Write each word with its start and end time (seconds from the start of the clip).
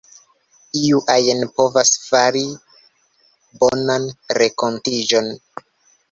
Iu 0.83 0.99
ajn 1.15 1.41
povas 1.59 1.91
fari 2.05 2.41
bonan 3.65 4.09
renkontiĝon. 4.39 5.29